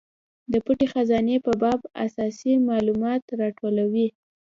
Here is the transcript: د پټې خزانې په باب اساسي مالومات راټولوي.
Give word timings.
د 0.51 0.53
پټې 0.65 0.85
خزانې 0.93 1.37
په 1.45 1.51
باب 1.61 1.79
اساسي 2.05 2.53
مالومات 2.67 3.23
راټولوي. 3.39 4.07